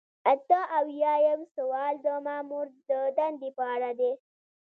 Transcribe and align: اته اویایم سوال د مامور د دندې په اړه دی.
اته 0.33 0.59
اویایم 0.79 1.41
سوال 1.55 1.95
د 2.05 2.07
مامور 2.25 2.67
د 2.89 2.91
دندې 3.17 3.49
په 3.57 3.63
اړه 3.75 3.91
دی. 3.99 4.11